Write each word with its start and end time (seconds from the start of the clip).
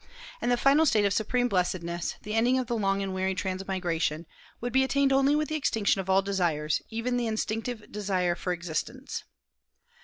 And 0.41 0.49
the 0.51 0.57
final 0.57 0.87
state 0.87 1.05
of 1.05 1.13
supreme 1.13 1.47
blessedness, 1.47 2.15
the 2.23 2.33
ending 2.33 2.57
of 2.57 2.65
the 2.65 2.75
long 2.75 3.03
and 3.03 3.13
weary 3.13 3.35
transmigration, 3.35 4.25
would 4.59 4.73
be 4.73 4.83
attained 4.83 5.13
only 5.13 5.35
with 5.35 5.47
the 5.49 5.55
extinction 5.55 6.01
of 6.01 6.09
all 6.09 6.23
desires, 6.23 6.81
even 6.89 7.17
the 7.17 7.27
instinctive 7.27 7.91
desire 7.91 8.33
for 8.33 8.51
existence. 8.51 9.25